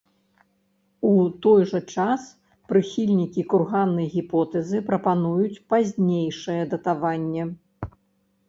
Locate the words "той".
1.45-1.61